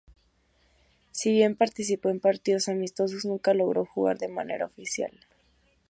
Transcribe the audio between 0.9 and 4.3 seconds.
Si bien participó en partidos amistosos, nunca logró jugar de